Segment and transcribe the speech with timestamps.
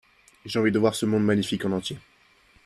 [0.45, 1.99] J'ai envie de voir ce mone magnifique en entier.